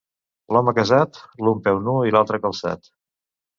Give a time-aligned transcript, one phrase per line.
[0.55, 1.19] L'home casat,
[1.49, 2.93] l'un peu nu i l'altre calçat.